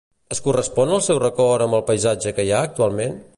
[0.35, 3.15] Es correspon el seu record amb el paisatge que hi ha actualment?